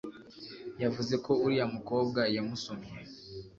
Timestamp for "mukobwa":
1.75-2.21